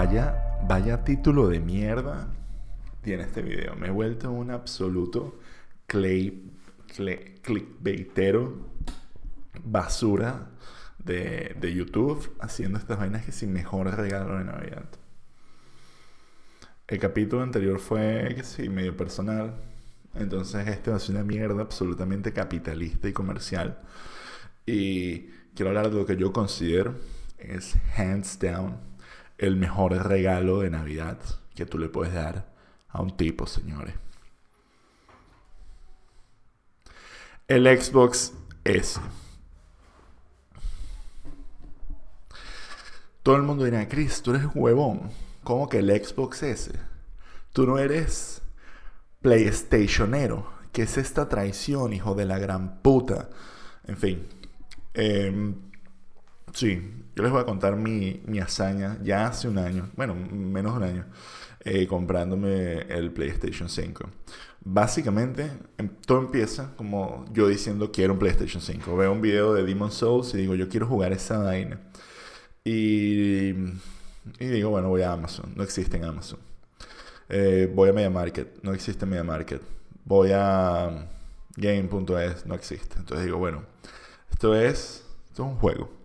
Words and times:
Vaya, 0.00 0.60
vaya 0.62 1.02
título 1.02 1.48
de 1.48 1.58
mierda 1.58 2.28
tiene 3.02 3.24
este 3.24 3.42
video. 3.42 3.74
Me 3.74 3.88
he 3.88 3.90
vuelto 3.90 4.30
un 4.30 4.52
absoluto 4.52 5.40
clay, 5.88 6.52
clickbaitero 7.42 8.64
basura 9.64 10.50
de, 11.00 11.56
de, 11.58 11.74
YouTube 11.74 12.32
haciendo 12.38 12.78
estas 12.78 12.96
vainas 12.96 13.24
que 13.24 13.32
sin 13.32 13.52
mejor 13.52 13.92
regalo 13.96 14.38
de 14.38 14.44
Navidad. 14.44 14.84
El 16.86 17.00
capítulo 17.00 17.42
anterior 17.42 17.80
fue, 17.80 18.34
que 18.36 18.44
sí, 18.44 18.68
medio 18.68 18.96
personal. 18.96 19.56
Entonces 20.14 20.68
este 20.68 20.96
ser 21.00 21.16
una 21.16 21.24
mierda 21.24 21.62
absolutamente 21.62 22.32
capitalista 22.32 23.08
y 23.08 23.12
comercial. 23.12 23.80
Y 24.64 25.22
quiero 25.56 25.70
hablar 25.70 25.90
de 25.90 25.96
lo 25.96 26.06
que 26.06 26.16
yo 26.16 26.32
considero 26.32 26.94
es 27.40 27.74
hands 27.96 28.38
down 28.38 28.87
el 29.38 29.56
mejor 29.56 29.92
regalo 30.06 30.60
de 30.60 30.70
Navidad 30.70 31.18
que 31.54 31.66
tú 31.66 31.78
le 31.78 31.88
puedes 31.88 32.14
dar 32.14 32.52
a 32.88 33.00
un 33.00 33.16
tipo, 33.16 33.46
señores. 33.46 33.94
El 37.46 37.64
Xbox 37.64 38.34
S. 38.64 39.00
Todo 43.22 43.36
el 43.36 43.42
mundo 43.42 43.64
dirá, 43.64 43.88
Chris, 43.88 44.22
tú 44.22 44.34
eres 44.34 44.46
huevón. 44.54 45.10
¿Cómo 45.44 45.68
que 45.68 45.78
el 45.78 45.88
Xbox 45.88 46.42
S? 46.42 46.72
Tú 47.52 47.66
no 47.66 47.78
eres 47.78 48.42
PlayStationero. 49.22 50.50
¿Qué 50.72 50.82
es 50.82 50.98
esta 50.98 51.28
traición, 51.28 51.92
hijo 51.92 52.14
de 52.14 52.26
la 52.26 52.38
gran 52.38 52.82
puta? 52.82 53.30
En 53.84 53.96
fin. 53.96 54.26
Em, 54.94 55.67
sí, 56.52 56.80
yo 57.18 57.22
les 57.24 57.32
voy 57.32 57.40
a 57.40 57.44
contar 57.44 57.74
mi, 57.76 58.22
mi, 58.26 58.38
hazaña 58.38 58.96
ya 59.02 59.26
hace 59.26 59.48
un 59.48 59.58
año, 59.58 59.90
bueno, 59.96 60.14
menos 60.14 60.74
de 60.74 60.78
un 60.78 60.84
año, 60.84 61.04
eh, 61.64 61.86
comprándome 61.88 62.82
el 62.82 63.10
PlayStation 63.10 63.68
5. 63.68 64.08
Básicamente, 64.60 65.50
em, 65.78 65.88
todo 66.06 66.20
empieza 66.20 66.76
como 66.76 67.24
yo 67.32 67.48
diciendo 67.48 67.90
quiero 67.90 68.12
un 68.12 68.18
PlayStation 68.20 68.62
5. 68.62 68.96
Veo 68.96 69.12
un 69.12 69.20
video 69.20 69.52
de 69.54 69.64
Demon 69.64 69.90
Souls 69.90 70.32
y 70.34 70.36
digo 70.38 70.54
yo 70.54 70.68
quiero 70.68 70.86
jugar 70.86 71.12
esa 71.12 71.38
vaina. 71.38 71.80
Y, 72.64 73.50
y 74.38 74.46
digo, 74.46 74.70
bueno, 74.70 74.88
voy 74.88 75.02
a 75.02 75.12
Amazon. 75.12 75.52
No 75.56 75.62
existe 75.64 75.96
en 75.96 76.04
Amazon. 76.04 76.38
Eh, 77.28 77.70
voy 77.74 77.88
a 77.90 77.92
Media 77.92 78.10
Market. 78.10 78.62
No 78.62 78.72
existe 78.74 79.06
Media 79.06 79.24
Market. 79.24 79.62
Voy 80.04 80.30
a 80.32 81.08
Game.es. 81.56 82.46
No 82.46 82.54
existe. 82.54 82.96
Entonces 82.98 83.26
digo, 83.26 83.38
bueno, 83.38 83.62
esto 84.30 84.54
es, 84.54 85.04
esto 85.30 85.42
es 85.44 85.48
un 85.50 85.56
juego 85.56 85.97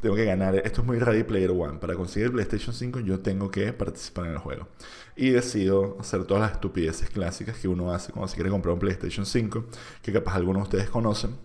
tengo 0.00 0.14
que 0.14 0.24
ganar. 0.24 0.54
Esto 0.56 0.82
es 0.82 0.86
muy 0.86 0.98
Ready 0.98 1.24
Player 1.24 1.50
One. 1.50 1.78
Para 1.78 1.94
conseguir 1.94 2.30
PlayStation 2.30 2.74
5 2.74 3.00
yo 3.00 3.20
tengo 3.20 3.50
que 3.50 3.72
participar 3.72 4.26
en 4.26 4.32
el 4.32 4.38
juego. 4.38 4.68
Y 5.16 5.30
decido 5.30 5.96
hacer 6.00 6.24
todas 6.24 6.42
las 6.42 6.52
estupideces 6.52 7.10
clásicas 7.10 7.58
que 7.58 7.68
uno 7.68 7.92
hace 7.92 8.12
cuando 8.12 8.28
se 8.28 8.36
quiere 8.36 8.50
comprar 8.50 8.74
un 8.74 8.80
PlayStation 8.80 9.26
5, 9.26 9.64
que 10.02 10.12
capaz 10.12 10.36
algunos 10.36 10.62
de 10.62 10.64
ustedes 10.64 10.90
conocen. 10.90 11.36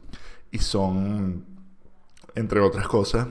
Y 0.52 0.59
son, 0.59 1.46
entre 2.36 2.59
otras 2.59 2.88
cosas, 2.88 3.28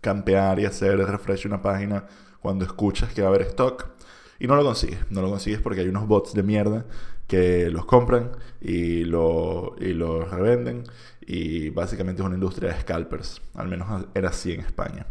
campear 0.00 0.58
y 0.60 0.66
hacer 0.66 0.98
refresh 0.98 1.46
una 1.46 1.62
página 1.62 2.06
cuando 2.40 2.64
escuchas 2.64 3.12
que 3.12 3.22
va 3.22 3.28
a 3.28 3.30
haber 3.30 3.42
stock. 3.42 3.97
Y 4.38 4.46
no 4.46 4.56
lo 4.56 4.64
consigues. 4.64 4.98
No 5.10 5.22
lo 5.22 5.30
consigues 5.30 5.60
porque 5.60 5.80
hay 5.80 5.88
unos 5.88 6.06
bots 6.06 6.34
de 6.34 6.42
mierda 6.42 6.86
que 7.26 7.70
los 7.70 7.84
compran 7.84 8.32
y 8.60 9.04
lo, 9.04 9.76
y 9.78 9.92
los 9.92 10.30
revenden 10.30 10.84
y 11.20 11.68
básicamente 11.68 12.22
es 12.22 12.26
una 12.26 12.36
industria 12.36 12.72
de 12.72 12.80
scalpers, 12.80 13.42
al 13.54 13.68
menos 13.68 14.06
era 14.14 14.30
así 14.30 14.52
en 14.52 14.60
España. 14.60 15.06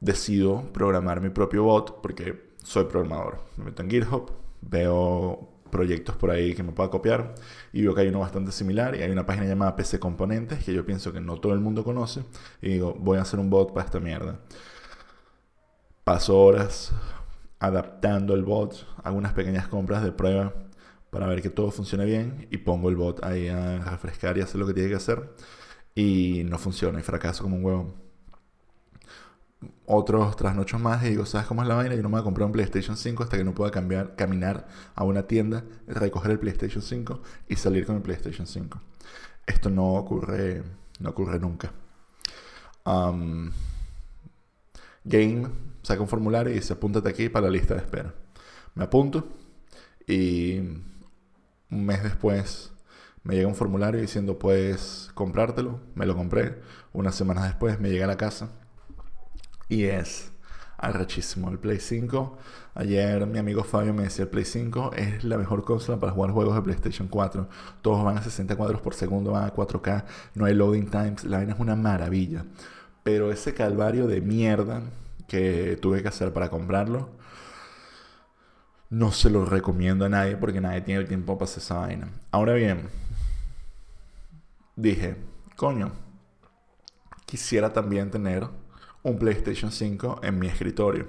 Decido 0.00 0.72
programar 0.72 1.20
mi 1.20 1.28
propio 1.28 1.64
bot 1.64 2.00
porque 2.00 2.54
soy 2.62 2.84
programador. 2.84 3.44
Me 3.58 3.66
meto 3.66 3.82
en 3.82 3.90
GitHub, 3.90 4.32
veo 4.62 5.50
proyectos 5.70 6.16
por 6.16 6.30
ahí 6.30 6.54
que 6.54 6.62
me 6.62 6.72
pueda 6.72 6.88
copiar 6.88 7.34
y 7.74 7.82
veo 7.82 7.94
que 7.94 8.00
hay 8.00 8.08
uno 8.08 8.20
bastante 8.20 8.50
similar 8.50 8.96
y 8.96 9.02
hay 9.02 9.10
una 9.10 9.26
página 9.26 9.44
llamada 9.46 9.76
PC 9.76 10.00
Componentes 10.00 10.64
que 10.64 10.72
yo 10.72 10.86
pienso 10.86 11.12
que 11.12 11.20
no 11.20 11.36
todo 11.38 11.52
el 11.52 11.60
mundo 11.60 11.84
conoce 11.84 12.24
y 12.62 12.70
digo, 12.70 12.94
voy 12.98 13.18
a 13.18 13.22
hacer 13.22 13.38
un 13.38 13.50
bot 13.50 13.74
para 13.74 13.84
esta 13.84 14.00
mierda. 14.00 14.40
Paso 16.04 16.38
horas 16.40 16.94
adaptando 17.60 18.34
el 18.34 18.44
bot, 18.44 18.86
hago 19.02 19.16
unas 19.16 19.32
pequeñas 19.32 19.68
compras 19.68 20.02
de 20.02 20.12
prueba 20.12 20.54
para 21.10 21.26
ver 21.26 21.42
que 21.42 21.50
todo 21.50 21.70
funcione 21.70 22.04
bien 22.04 22.46
y 22.50 22.58
pongo 22.58 22.88
el 22.88 22.96
bot 22.96 23.24
ahí 23.24 23.48
a 23.48 23.78
refrescar 23.78 24.36
y 24.38 24.42
hacer 24.42 24.60
lo 24.60 24.66
que 24.66 24.74
tiene 24.74 24.90
que 24.90 24.96
hacer 24.96 25.34
y 25.94 26.44
no 26.44 26.58
funciona 26.58 27.00
y 27.00 27.02
fracaso 27.02 27.42
como 27.42 27.56
un 27.56 27.64
huevo. 27.64 27.94
Otros 29.86 30.36
trasnochos 30.36 30.80
más 30.80 31.04
y 31.04 31.08
digo, 31.10 31.26
¿sabes 31.26 31.46
cómo 31.48 31.62
es 31.62 31.68
la 31.68 31.74
vaina? 31.74 31.94
Yo 31.96 32.02
no 32.02 32.08
me 32.08 32.12
voy 32.12 32.20
a 32.20 32.24
comprar 32.24 32.46
un 32.46 32.52
PlayStation 32.52 32.96
5 32.96 33.24
hasta 33.24 33.36
que 33.36 33.44
no 33.44 33.54
pueda 33.54 33.70
cambiar, 33.70 34.14
caminar 34.14 34.68
a 34.94 35.02
una 35.04 35.24
tienda, 35.24 35.64
recoger 35.88 36.30
el 36.30 36.38
PlayStation 36.38 36.82
5 36.82 37.22
y 37.48 37.56
salir 37.56 37.86
con 37.86 37.96
el 37.96 38.02
PlayStation 38.02 38.46
5. 38.46 38.80
Esto 39.46 39.70
no 39.70 39.94
ocurre, 39.94 40.62
no 41.00 41.10
ocurre 41.10 41.40
nunca. 41.40 41.72
Game 45.08 45.48
saca 45.82 46.00
un 46.00 46.08
formulario 46.08 46.52
y 46.52 46.56
dice 46.56 46.74
apúntate 46.74 47.08
aquí 47.08 47.28
para 47.28 47.46
la 47.46 47.52
lista 47.52 47.74
de 47.74 47.80
espera. 47.80 48.14
Me 48.74 48.84
apunto 48.84 49.28
y 50.06 50.58
un 51.70 51.86
mes 51.86 52.02
después 52.02 52.72
me 53.22 53.34
llega 53.34 53.48
un 53.48 53.54
formulario 53.54 54.00
diciendo 54.00 54.38
puedes 54.38 55.10
comprártelo. 55.14 55.80
Me 55.94 56.06
lo 56.06 56.16
compré. 56.16 56.62
Unas 56.92 57.14
semanas 57.14 57.44
después 57.44 57.78
me 57.80 57.90
llega 57.90 58.04
a 58.04 58.08
la 58.08 58.16
casa. 58.16 58.50
Y 59.68 59.84
es 59.84 60.32
arrechísimo. 60.78 61.50
El 61.50 61.58
Play 61.58 61.78
5. 61.78 62.38
Ayer 62.74 63.26
mi 63.26 63.38
amigo 63.38 63.64
Fabio 63.64 63.92
me 63.92 64.04
decía 64.04 64.22
el 64.24 64.30
Play 64.30 64.44
5 64.44 64.92
es 64.94 65.24
la 65.24 65.36
mejor 65.36 65.64
consola 65.64 65.98
para 65.98 66.12
jugar 66.12 66.30
juegos 66.30 66.54
de 66.54 66.62
PlayStation 66.62 67.08
4. 67.08 67.48
Todos 67.82 68.02
van 68.04 68.16
a 68.16 68.22
60 68.22 68.56
cuadros 68.56 68.80
por 68.80 68.94
segundo, 68.94 69.32
van 69.32 69.44
a 69.44 69.52
4K. 69.52 70.04
No 70.34 70.46
hay 70.46 70.54
loading 70.54 70.90
times. 70.90 71.24
La 71.24 71.38
vaina 71.38 71.52
es 71.52 71.60
una 71.60 71.76
maravilla. 71.76 72.46
Pero 73.08 73.32
ese 73.32 73.54
calvario 73.54 74.06
de 74.06 74.20
mierda 74.20 74.82
que 75.28 75.78
tuve 75.80 76.02
que 76.02 76.08
hacer 76.08 76.34
para 76.34 76.50
comprarlo 76.50 77.08
no 78.90 79.12
se 79.12 79.30
lo 79.30 79.46
recomiendo 79.46 80.04
a 80.04 80.10
nadie 80.10 80.36
porque 80.36 80.60
nadie 80.60 80.82
tiene 80.82 81.00
el 81.00 81.08
tiempo 81.08 81.38
para 81.38 81.46
hacer 81.46 81.62
esa 81.62 81.78
vaina. 81.78 82.12
Ahora 82.30 82.52
bien, 82.52 82.90
dije, 84.76 85.16
coño, 85.56 85.92
quisiera 87.24 87.72
también 87.72 88.10
tener 88.10 88.46
un 89.02 89.18
PlayStation 89.18 89.72
5 89.72 90.20
en 90.22 90.38
mi 90.38 90.46
escritorio. 90.46 91.06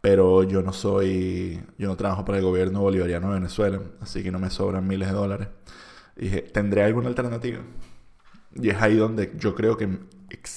Pero 0.00 0.44
yo 0.44 0.62
no 0.62 0.72
soy, 0.72 1.60
yo 1.76 1.88
no 1.88 1.96
trabajo 1.96 2.24
para 2.24 2.38
el 2.38 2.44
gobierno 2.44 2.82
bolivariano 2.82 3.30
de 3.30 3.34
Venezuela, 3.34 3.80
así 4.00 4.22
que 4.22 4.30
no 4.30 4.38
me 4.38 4.50
sobran 4.50 4.86
miles 4.86 5.08
de 5.08 5.14
dólares. 5.14 5.48
Dije, 6.14 6.42
¿tendré 6.42 6.84
alguna 6.84 7.08
alternativa? 7.08 7.58
Y 8.60 8.70
es 8.70 8.80
ahí 8.80 8.96
donde 8.96 9.32
yo 9.36 9.54
creo 9.54 9.76
que 9.76 9.98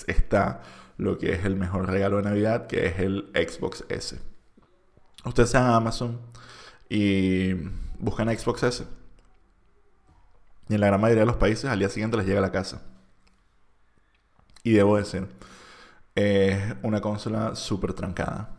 está 0.08 0.62
lo 0.98 1.18
que 1.18 1.34
es 1.34 1.46
el 1.46 1.56
mejor 1.56 1.88
regalo 1.90 2.18
de 2.18 2.24
Navidad, 2.24 2.68
que 2.68 2.86
es 2.88 3.00
el 3.00 3.32
Xbox 3.34 3.86
S. 3.90 4.20
Ustedes 5.26 5.50
sean 5.50 5.66
Amazon 5.66 6.20
y 6.90 7.54
buscan 8.00 8.28
Xbox 8.38 8.64
S. 8.64 8.86
Y 10.68 10.76
en 10.76 10.82
la 10.82 10.88
gran 10.88 11.02
mayoría 11.02 11.22
de 11.22 11.28
los 11.28 11.38
países 11.38 11.66
al 11.66 11.80
día 11.80 11.90
siguiente 11.90 12.18
les 12.18 12.26
llega 12.26 12.40
a 12.40 12.44
la 12.44 12.52
casa. 12.52 12.82
Y 14.64 14.74
debo 14.74 14.98
decir, 14.98 15.28
es 16.16 16.76
una 16.84 17.02
consola 17.02 17.56
súper 17.56 17.94
trancada. 17.94 18.59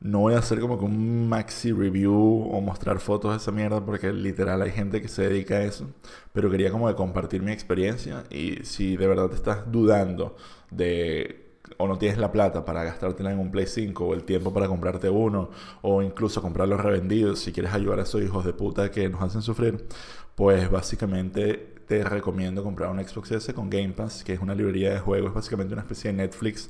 No 0.00 0.20
voy 0.20 0.34
a 0.34 0.38
hacer 0.38 0.60
como 0.60 0.78
que 0.78 0.84
un 0.84 1.28
maxi 1.28 1.72
review 1.72 2.48
o 2.52 2.60
mostrar 2.60 3.00
fotos 3.00 3.32
de 3.32 3.38
esa 3.38 3.50
mierda 3.50 3.84
porque 3.84 4.12
literal 4.12 4.62
hay 4.62 4.70
gente 4.70 5.02
que 5.02 5.08
se 5.08 5.28
dedica 5.28 5.56
a 5.56 5.64
eso. 5.64 5.88
Pero 6.32 6.50
quería 6.50 6.70
como 6.70 6.88
de 6.88 6.94
compartir 6.94 7.42
mi 7.42 7.52
experiencia 7.52 8.24
y 8.30 8.64
si 8.64 8.96
de 8.96 9.06
verdad 9.08 9.28
te 9.28 9.34
estás 9.36 9.70
dudando 9.70 10.36
de 10.70 11.48
o 11.76 11.86
no 11.86 11.98
tienes 11.98 12.18
la 12.18 12.32
plata 12.32 12.64
para 12.64 12.82
gastártela 12.84 13.32
en 13.32 13.38
un 13.38 13.50
Play 13.50 13.66
5 13.66 14.06
o 14.06 14.14
el 14.14 14.24
tiempo 14.24 14.52
para 14.52 14.68
comprarte 14.68 15.10
uno 15.10 15.50
o 15.82 16.02
incluso 16.02 16.40
comprarlos 16.40 16.80
revendidos 16.80 17.40
si 17.40 17.52
quieres 17.52 17.72
ayudar 17.74 18.00
a 18.00 18.02
esos 18.02 18.22
hijos 18.22 18.44
de 18.44 18.52
puta 18.52 18.90
que 18.90 19.08
nos 19.08 19.22
hacen 19.22 19.42
sufrir, 19.42 19.86
pues 20.34 20.70
básicamente 20.70 21.77
te 21.88 22.04
recomiendo 22.04 22.62
comprar 22.62 22.90
un 22.90 23.02
Xbox 23.02 23.32
S 23.32 23.54
con 23.54 23.70
Game 23.70 23.90
Pass, 23.90 24.22
que 24.22 24.34
es 24.34 24.40
una 24.40 24.54
librería 24.54 24.92
de 24.92 25.00
juegos, 25.00 25.32
básicamente 25.32 25.72
una 25.72 25.82
especie 25.82 26.12
de 26.12 26.18
Netflix 26.18 26.68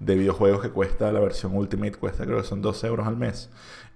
de 0.00 0.16
videojuegos 0.16 0.60
que 0.60 0.70
cuesta 0.70 1.12
la 1.12 1.20
versión 1.20 1.54
Ultimate, 1.54 1.92
cuesta 1.92 2.24
creo 2.26 2.38
que 2.38 2.44
son 2.44 2.60
12 2.62 2.86
euros 2.88 3.06
al 3.06 3.16
mes. 3.16 3.48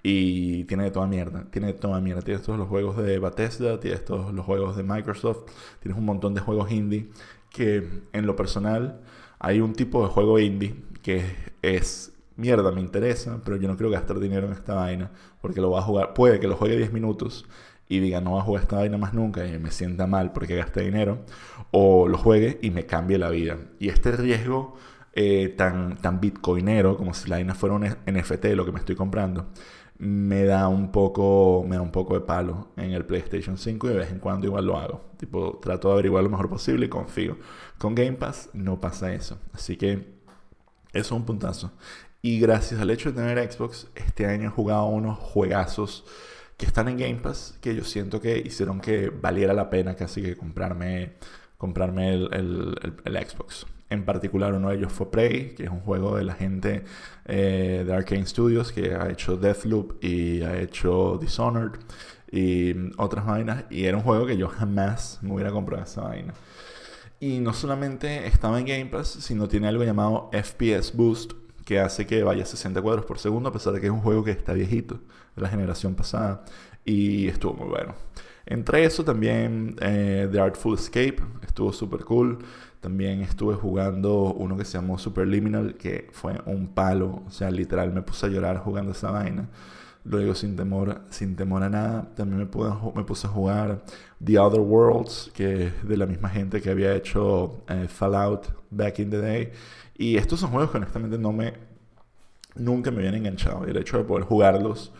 Y 0.04 0.64
tiene 0.64 0.84
de 0.84 0.92
toda 0.92 1.08
mierda, 1.08 1.44
tiene 1.50 1.66
de 1.66 1.72
toda 1.74 2.00
mierda. 2.00 2.22
Tienes 2.22 2.42
todos 2.42 2.58
los 2.58 2.68
juegos 2.68 2.96
de 2.96 3.18
Bethesda, 3.18 3.80
tienes 3.80 4.04
todos 4.04 4.32
los 4.32 4.46
juegos 4.46 4.76
de 4.76 4.84
Microsoft, 4.84 5.50
tienes 5.80 5.98
un 5.98 6.04
montón 6.06 6.34
de 6.34 6.40
juegos 6.40 6.70
indie 6.70 7.10
que 7.50 7.86
en 8.12 8.26
lo 8.26 8.36
personal 8.36 9.00
hay 9.40 9.60
un 9.60 9.74
tipo 9.74 10.02
de 10.04 10.08
juego 10.08 10.38
indie 10.38 10.76
que 11.02 11.24
es 11.62 12.12
mierda, 12.36 12.70
me 12.70 12.80
interesa, 12.80 13.40
pero 13.44 13.56
yo 13.56 13.68
no 13.68 13.76
quiero 13.76 13.90
gastar 13.90 14.20
dinero 14.20 14.46
en 14.46 14.52
esta 14.52 14.74
vaina 14.74 15.10
porque 15.42 15.60
lo 15.60 15.70
va 15.72 15.80
a 15.80 15.82
jugar. 15.82 16.14
Puede 16.14 16.38
que 16.38 16.46
lo 16.46 16.56
juegue 16.56 16.76
10 16.76 16.92
minutos 16.92 17.46
y 17.90 17.98
diga 17.98 18.20
no 18.20 18.34
va 18.34 18.40
a 18.40 18.44
jugar 18.44 18.62
esta 18.62 18.76
vaina 18.76 18.96
más 18.96 19.12
nunca 19.12 19.44
y 19.44 19.58
me 19.58 19.72
sienta 19.72 20.06
mal 20.06 20.32
porque 20.32 20.56
gasté 20.56 20.82
dinero, 20.82 21.18
o 21.72 22.08
lo 22.08 22.16
juegue 22.16 22.58
y 22.62 22.70
me 22.70 22.86
cambie 22.86 23.18
la 23.18 23.28
vida. 23.28 23.58
Y 23.78 23.88
este 23.88 24.12
riesgo 24.12 24.76
eh, 25.12 25.48
tan, 25.58 25.96
tan 25.96 26.20
bitcoinero, 26.20 26.96
como 26.96 27.12
si 27.12 27.28
la 27.28 27.36
vaina 27.36 27.54
fuera 27.54 27.74
un 27.74 27.84
NFT 27.84 28.46
lo 28.54 28.64
que 28.64 28.72
me 28.72 28.78
estoy 28.78 28.94
comprando, 28.94 29.48
me 29.98 30.44
da 30.44 30.68
un 30.68 30.92
poco, 30.92 31.64
me 31.68 31.76
da 31.76 31.82
un 31.82 31.90
poco 31.90 32.14
de 32.14 32.20
palo 32.20 32.68
en 32.76 32.92
el 32.92 33.04
PlayStation 33.04 33.58
5 33.58 33.88
y 33.88 33.90
de 33.90 33.98
vez 33.98 34.10
en 34.12 34.20
cuando 34.20 34.46
igual 34.46 34.66
lo 34.66 34.78
hago. 34.78 35.10
Tipo, 35.18 35.58
trato 35.60 35.88
de 35.88 35.94
averiguar 35.94 36.22
lo 36.22 36.30
mejor 36.30 36.48
posible 36.48 36.86
y 36.86 36.88
confío. 36.88 37.38
Con 37.76 37.96
Game 37.96 38.12
Pass 38.12 38.50
no 38.54 38.80
pasa 38.80 39.12
eso. 39.12 39.38
Así 39.52 39.76
que 39.76 39.94
eso 39.94 40.04
es 40.92 41.10
un 41.10 41.26
puntazo. 41.26 41.72
Y 42.22 42.38
gracias 42.38 42.80
al 42.80 42.90
hecho 42.90 43.10
de 43.10 43.20
tener 43.20 43.52
Xbox, 43.52 43.88
este 43.96 44.26
año 44.26 44.48
he 44.48 44.52
jugado 44.52 44.86
unos 44.86 45.18
juegazos 45.18 46.04
que 46.60 46.66
están 46.66 46.88
en 46.88 46.98
Game 46.98 47.16
Pass 47.16 47.56
que 47.62 47.74
yo 47.74 47.84
siento 47.84 48.20
que 48.20 48.38
hicieron 48.38 48.82
que 48.82 49.08
valiera 49.08 49.54
la 49.54 49.70
pena 49.70 49.94
casi 49.94 50.20
que 50.20 50.36
comprarme, 50.36 51.14
comprarme 51.56 52.12
el, 52.12 52.76
el 53.02 53.26
Xbox. 53.26 53.66
En 53.88 54.04
particular, 54.04 54.52
uno 54.52 54.68
de 54.68 54.76
ellos 54.76 54.92
fue 54.92 55.10
Prey, 55.10 55.54
que 55.54 55.64
es 55.64 55.70
un 55.70 55.80
juego 55.80 56.18
de 56.18 56.24
la 56.24 56.34
gente 56.34 56.84
eh, 57.24 57.82
de 57.86 57.94
Arkane 57.94 58.26
Studios 58.26 58.72
que 58.72 58.94
ha 58.94 59.08
hecho 59.08 59.38
Deathloop 59.38 60.04
y 60.04 60.42
ha 60.42 60.60
hecho 60.60 61.18
Dishonored 61.18 61.80
y 62.30 62.74
otras 62.98 63.24
vainas. 63.24 63.64
Y 63.70 63.86
era 63.86 63.96
un 63.96 64.02
juego 64.02 64.26
que 64.26 64.36
yo 64.36 64.46
jamás 64.46 65.18
me 65.22 65.32
hubiera 65.32 65.50
comprado 65.50 65.84
esa 65.84 66.02
vaina. 66.02 66.34
Y 67.20 67.38
no 67.38 67.54
solamente 67.54 68.26
estaba 68.26 68.60
en 68.60 68.66
Game 68.66 68.86
Pass, 68.86 69.08
sino 69.08 69.48
tiene 69.48 69.68
algo 69.68 69.82
llamado 69.82 70.28
FPS 70.34 70.94
Boost, 70.94 71.32
que 71.64 71.80
hace 71.80 72.06
que 72.06 72.22
vaya 72.22 72.42
a 72.42 72.46
60 72.46 72.80
cuadros 72.82 73.04
por 73.04 73.18
segundo, 73.18 73.48
a 73.48 73.52
pesar 73.52 73.72
de 73.72 73.80
que 73.80 73.86
es 73.86 73.92
un 73.92 74.00
juego 74.00 74.24
que 74.24 74.30
está 74.30 74.52
viejito, 74.52 75.00
de 75.36 75.42
la 75.42 75.48
generación 75.48 75.94
pasada. 75.94 76.44
Y 76.84 77.28
estuvo 77.28 77.54
muy 77.54 77.68
bueno. 77.68 77.94
Entre 78.46 78.84
eso 78.84 79.04
también 79.04 79.76
eh, 79.80 80.28
The 80.30 80.40
Artful 80.40 80.74
Escape, 80.74 81.18
estuvo 81.46 81.72
súper 81.72 82.04
cool. 82.04 82.38
También 82.80 83.20
estuve 83.20 83.54
jugando 83.54 84.32
uno 84.32 84.56
que 84.56 84.64
se 84.64 84.78
llamó 84.78 84.98
Superliminal, 84.98 85.76
que 85.76 86.08
fue 86.12 86.40
un 86.46 86.68
palo. 86.68 87.22
O 87.26 87.30
sea, 87.30 87.50
literal 87.50 87.92
me 87.92 88.02
puse 88.02 88.26
a 88.26 88.28
llorar 88.30 88.58
jugando 88.58 88.92
esa 88.92 89.10
vaina. 89.10 89.48
Luego 90.04 90.34
sin 90.34 90.56
temor, 90.56 91.02
sin 91.10 91.36
temor 91.36 91.62
a 91.62 91.68
nada. 91.68 92.08
También 92.14 92.38
me, 92.38 92.44
me 92.94 93.04
puse 93.04 93.26
a 93.26 93.30
jugar 93.30 93.82
The 94.24 94.38
Other 94.38 94.60
Worlds, 94.60 95.30
que 95.34 95.66
es 95.66 95.88
de 95.88 95.96
la 95.96 96.06
misma 96.06 96.30
gente 96.30 96.60
que 96.60 96.70
había 96.70 96.94
hecho 96.94 97.62
eh, 97.68 97.86
Fallout 97.88 98.46
back 98.70 98.98
in 98.98 99.10
the 99.10 99.18
day. 99.18 99.52
Y 99.96 100.16
estos 100.16 100.40
son 100.40 100.50
juegos 100.50 100.70
que 100.70 100.78
honestamente 100.78 101.18
no 101.18 101.32
me... 101.32 101.54
Nunca 102.56 102.90
me 102.90 102.98
habían 102.98 103.14
enganchado. 103.14 103.66
Y 103.66 103.70
el 103.70 103.76
hecho 103.76 103.98
de 103.98 104.04
poder 104.04 104.24
jugarlos 104.24 104.92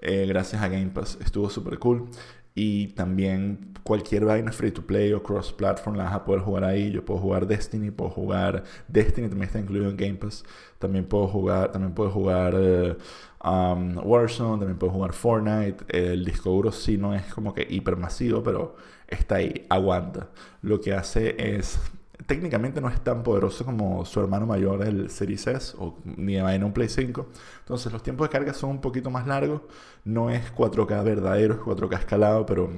eh, 0.00 0.26
gracias 0.26 0.62
a 0.62 0.68
Game 0.68 0.88
Pass 0.88 1.18
estuvo 1.20 1.50
súper 1.50 1.78
cool. 1.78 2.08
Y 2.56 2.88
también 2.88 3.74
cualquier 3.82 4.24
vaina 4.24 4.50
free 4.50 4.70
to 4.72 4.82
play 4.82 5.12
o 5.12 5.22
cross 5.22 5.52
platform 5.52 5.96
la 5.96 6.04
vas 6.04 6.14
a 6.14 6.24
poder 6.24 6.40
jugar 6.40 6.64
ahí. 6.64 6.90
Yo 6.90 7.04
puedo 7.04 7.20
jugar 7.20 7.46
Destiny, 7.46 7.90
puedo 7.90 8.10
jugar 8.10 8.64
Destiny 8.88 9.28
también 9.28 9.48
está 9.48 9.60
incluido 9.60 9.90
en 9.90 9.96
Game 9.96 10.14
Pass. 10.14 10.42
También 10.78 11.04
puedo 11.04 11.28
jugar, 11.28 11.70
también 11.70 11.94
puedo 11.94 12.10
jugar 12.10 12.54
eh, 12.56 12.96
um, 13.44 13.98
Warzone, 13.98 14.58
también 14.58 14.78
puedo 14.78 14.92
jugar 14.92 15.12
Fortnite. 15.12 15.84
El 15.88 16.24
disco 16.24 16.50
duro 16.50 16.72
sí 16.72 16.96
no 16.96 17.14
es 17.14 17.22
como 17.32 17.54
que 17.54 17.66
hipermasivo, 17.68 18.42
pero 18.42 18.76
está 19.06 19.36
ahí, 19.36 19.66
aguanta. 19.68 20.28
Lo 20.62 20.80
que 20.80 20.94
hace 20.94 21.36
es 21.38 21.78
técnicamente 22.26 22.80
no 22.80 22.88
es 22.88 23.00
tan 23.02 23.22
poderoso 23.22 23.64
como 23.64 24.04
su 24.04 24.20
hermano 24.20 24.46
mayor, 24.46 24.82
el 24.86 25.10
Series 25.10 25.46
S, 25.46 25.76
o 25.78 25.98
ni 26.04 26.36
en 26.36 26.64
un 26.64 26.72
Play 26.72 26.88
5. 26.88 27.26
Entonces 27.60 27.92
los 27.92 28.02
tiempos 28.02 28.28
de 28.28 28.32
carga 28.32 28.52
son 28.52 28.70
un 28.70 28.80
poquito 28.80 29.10
más 29.10 29.26
largos. 29.26 29.62
No 30.04 30.30
es 30.30 30.52
4K 30.54 31.04
verdadero, 31.04 31.54
es 31.54 31.60
4K 31.60 31.98
escalado, 31.98 32.44
pero 32.44 32.70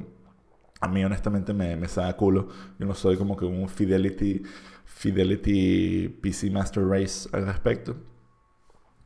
a 0.81 0.89
mí 0.89 1.05
honestamente 1.05 1.53
me, 1.53 1.77
me 1.77 1.89
saca 1.89 2.17
culo. 2.17 2.49
Yo 2.79 2.87
no 2.87 2.95
soy 2.95 3.17
como 3.17 3.37
que 3.37 3.45
un 3.45 3.69
Fidelity, 3.69 4.43
Fidelity 4.85 6.09
PC 6.21 6.51
Master 6.51 6.85
Race 6.87 7.29
al 7.33 7.47
respecto. 7.47 7.97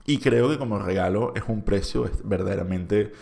Y 0.05 0.19
creo 0.19 0.51
que 0.51 0.59
como 0.59 0.79
regalo 0.79 1.33
es 1.37 1.45
un 1.47 1.63
precio 1.63 2.11
verdaderamente 2.25 3.13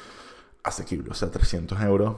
asequible. 0.62 1.10
O 1.10 1.14
sea, 1.14 1.30
300 1.30 1.80
euros 1.82 2.16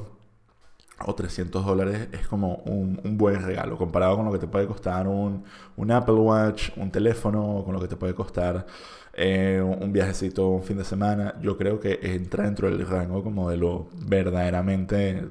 o 1.06 1.14
300 1.14 1.64
dólares 1.64 2.08
es 2.12 2.26
como 2.26 2.56
un, 2.66 3.00
buen 3.16 3.42
regalo 3.42 3.76
comparado 3.76 4.16
con 4.16 4.26
lo 4.26 4.32
que 4.32 4.38
te 4.38 4.46
puede 4.46 4.66
costar 4.66 5.06
un, 5.08 5.44
Apple 5.90 6.14
Watch, 6.14 6.70
un 6.76 6.90
teléfono, 6.90 7.62
con 7.64 7.74
lo 7.74 7.80
que 7.80 7.88
te 7.88 7.96
puede 7.96 8.14
costar 8.14 8.66
eh, 9.14 9.60
un 9.62 9.92
viajecito 9.92 10.48
un 10.48 10.62
fin 10.62 10.78
de 10.78 10.84
semana. 10.84 11.34
Yo 11.42 11.56
creo 11.58 11.80
que 11.80 11.98
entra 12.02 12.44
dentro 12.44 12.70
del 12.70 12.86
rango 12.86 13.22
como 13.22 13.50
de 13.50 13.56
lo 13.56 13.88
verdaderamente 14.06 15.28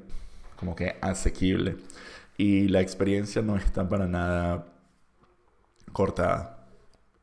como 0.55 0.75
que 0.75 0.95
asequible. 1.01 1.77
Y 2.37 2.67
la 2.67 2.81
experiencia 2.81 3.41
no 3.41 3.55
está 3.57 3.87
para 3.89 4.07
nada 4.07 4.65
cortada. 5.91 6.65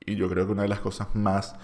Y 0.05 0.17
yo 0.17 0.29
creo 0.29 0.47
que 0.47 0.53
una 0.53 0.63
de 0.63 0.69
las 0.69 0.81
cosas 0.81 1.09
más 1.15 1.55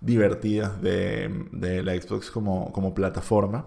divertidas 0.00 0.80
de, 0.80 1.46
de 1.52 1.82
la 1.82 1.94
Xbox 1.94 2.30
como, 2.30 2.72
como 2.72 2.94
plataforma 2.94 3.66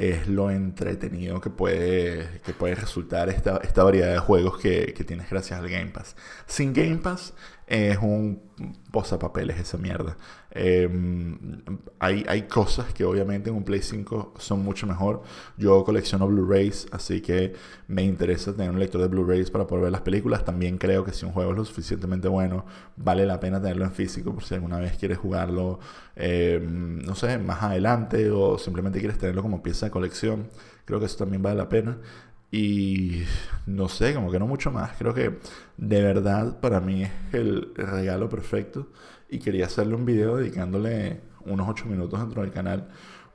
es 0.00 0.26
lo 0.28 0.50
entretenido 0.50 1.42
que 1.42 1.50
puede, 1.50 2.40
que 2.42 2.54
puede 2.54 2.74
resultar 2.74 3.28
esta, 3.28 3.58
esta 3.58 3.84
variedad 3.84 4.10
de 4.10 4.18
juegos 4.18 4.58
que, 4.58 4.94
que, 4.94 5.04
tienes 5.04 5.28
gracias 5.28 5.60
al 5.60 5.68
Game 5.68 5.90
Pass. 5.90 6.16
Sin 6.46 6.72
Game 6.72 6.96
Pass 6.96 7.34
es 7.70 7.98
un 7.98 8.42
posapapeles 8.90 9.58
esa 9.60 9.78
mierda. 9.78 10.16
Em, 10.50 11.62
hay, 12.00 12.24
hay 12.28 12.42
cosas 12.42 12.92
que 12.92 13.04
obviamente 13.04 13.48
en 13.48 13.56
un 13.56 13.62
Play 13.62 13.80
5 13.80 14.34
son 14.38 14.64
mucho 14.64 14.88
mejor. 14.88 15.22
Yo 15.56 15.84
colecciono 15.84 16.26
Blu-rays, 16.26 16.88
así 16.90 17.20
que 17.20 17.54
me 17.86 18.02
interesa 18.02 18.52
tener 18.52 18.70
un 18.70 18.80
lector 18.80 19.00
de 19.00 19.06
Blu-rays 19.06 19.52
para 19.52 19.68
poder 19.68 19.84
ver 19.84 19.92
las 19.92 20.00
películas. 20.00 20.44
También 20.44 20.78
creo 20.78 21.04
que 21.04 21.12
si 21.12 21.24
un 21.24 21.32
juego 21.32 21.52
es 21.52 21.58
lo 21.58 21.64
suficientemente 21.64 22.26
bueno, 22.26 22.66
vale 22.96 23.24
la 23.24 23.38
pena 23.38 23.62
tenerlo 23.62 23.84
en 23.84 23.92
físico 23.92 24.34
por 24.34 24.42
si 24.42 24.54
alguna 24.54 24.80
vez 24.80 24.98
quieres 24.98 25.18
jugarlo, 25.18 25.78
em, 26.16 26.98
no 26.98 27.14
sé, 27.14 27.38
más 27.38 27.62
adelante 27.62 28.30
o 28.32 28.58
simplemente 28.58 28.98
quieres 28.98 29.18
tenerlo 29.18 29.42
como 29.42 29.62
pieza 29.62 29.86
de 29.86 29.92
colección. 29.92 30.48
Creo 30.84 30.98
que 30.98 31.06
eso 31.06 31.18
también 31.18 31.40
vale 31.40 31.56
la 31.56 31.68
pena. 31.68 31.98
Y 32.50 33.24
no 33.66 33.88
sé, 33.88 34.14
como 34.14 34.30
que 34.30 34.38
no 34.38 34.46
mucho 34.46 34.70
más. 34.70 34.96
Creo 34.98 35.14
que 35.14 35.38
de 35.76 36.02
verdad 36.02 36.60
para 36.60 36.80
mí 36.80 37.04
es 37.04 37.10
el 37.32 37.72
regalo 37.74 38.28
perfecto. 38.28 38.88
Y 39.28 39.38
quería 39.38 39.66
hacerle 39.66 39.94
un 39.94 40.04
video 40.04 40.36
dedicándole 40.36 41.20
unos 41.44 41.68
8 41.68 41.86
minutos 41.86 42.20
dentro 42.20 42.42
del 42.42 42.52
canal. 42.52 42.88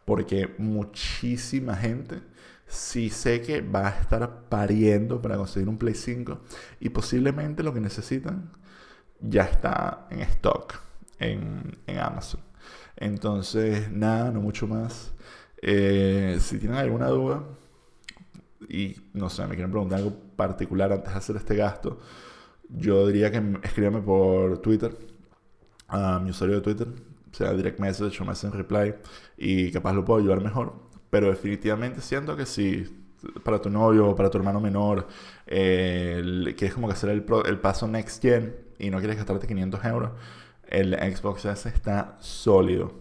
Porque 0.05 0.53
muchísima 0.57 1.75
gente 1.75 2.21
sí 2.67 3.09
sé 3.09 3.41
que 3.41 3.61
va 3.61 3.87
a 3.87 3.99
estar 4.01 4.49
pariendo 4.49 5.21
para 5.21 5.37
conseguir 5.37 5.69
un 5.69 5.77
Play 5.77 5.95
5. 5.95 6.41
Y 6.81 6.89
posiblemente 6.89 7.63
lo 7.63 7.73
que 7.73 7.79
necesitan 7.79 8.51
ya 9.21 9.43
está 9.43 10.07
en 10.11 10.21
stock 10.21 10.75
en, 11.19 11.77
en 11.87 11.99
Amazon. 11.99 12.41
Entonces, 12.97 13.91
nada, 13.91 14.31
no 14.31 14.41
mucho 14.41 14.67
más. 14.67 15.13
Eh, 15.61 16.37
si 16.41 16.59
tienen 16.59 16.77
alguna 16.77 17.07
duda 17.07 17.43
y 18.69 18.95
no 19.13 19.29
sé, 19.29 19.43
me 19.47 19.55
quieren 19.55 19.71
preguntar 19.71 19.99
algo 19.99 20.15
particular 20.35 20.91
antes 20.91 21.11
de 21.11 21.17
hacer 21.17 21.35
este 21.35 21.55
gasto, 21.55 21.99
yo 22.69 23.07
diría 23.07 23.31
que 23.31 23.41
escríbame 23.63 24.01
por 24.01 24.59
Twitter, 24.59 24.97
a 25.87 26.19
mi 26.19 26.31
usuario 26.31 26.57
de 26.57 26.61
Twitter, 26.61 26.87
sea 27.31 27.53
direct 27.53 27.79
message 27.79 28.21
o 28.21 28.25
message 28.25 28.55
reply, 28.55 28.95
y 29.37 29.71
capaz 29.71 29.93
lo 29.93 30.03
puedo 30.03 30.19
ayudar 30.19 30.41
mejor. 30.41 30.73
Pero 31.09 31.29
definitivamente 31.29 32.01
siento 32.01 32.35
que 32.35 32.45
si 32.45 32.85
para 33.43 33.61
tu 33.61 33.69
novio 33.69 34.09
o 34.09 34.15
para 34.15 34.29
tu 34.29 34.37
hermano 34.37 34.59
menor 34.59 35.07
eh, 35.47 36.53
quieres 36.57 36.73
como 36.73 36.87
que 36.87 36.93
hacer 36.93 37.09
el, 37.09 37.23
paso 37.59 37.87
next 37.87 38.21
gen 38.21 38.55
y 38.77 38.89
no 38.89 38.99
quieres 38.99 39.17
gastarte 39.17 39.47
500 39.47 39.85
euros, 39.85 40.11
el 40.67 40.93
Xbox 40.93 41.45
S 41.45 41.69
está 41.69 42.17
sólido. 42.19 42.93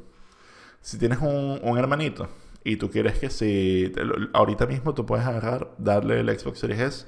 Si 0.80 0.98
tienes 0.98 1.18
un 1.20 1.78
hermanito, 1.78 2.28
y 2.64 2.76
tú 2.76 2.90
quieres 2.90 3.18
que 3.18 3.30
si 3.30 3.92
ahorita 4.32 4.66
mismo 4.66 4.94
tú 4.94 5.04
puedes 5.04 5.26
agarrar, 5.26 5.74
darle 5.78 6.20
el 6.20 6.38
Xbox 6.38 6.58
Series 6.58 6.80
S 6.80 7.06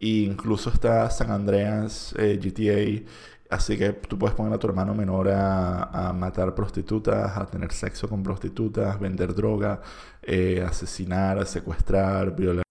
e 0.00 0.08
incluso 0.24 0.70
está 0.70 1.08
San 1.10 1.30
Andreas 1.30 2.14
eh, 2.18 2.40
GTA, 2.42 3.54
así 3.54 3.76
que 3.76 3.92
tú 3.92 4.18
puedes 4.18 4.34
poner 4.34 4.54
a 4.54 4.58
tu 4.58 4.66
hermano 4.66 4.94
menor 4.94 5.28
a, 5.30 6.12
matar 6.14 6.54
prostitutas, 6.54 7.36
a 7.36 7.46
tener 7.46 7.72
sexo 7.72 8.08
con 8.08 8.22
prostitutas, 8.22 8.98
vender 8.98 9.34
droga, 9.34 9.82
eh, 10.22 10.64
asesinar, 10.66 11.46
secuestrar, 11.46 12.34
violar. 12.34 12.64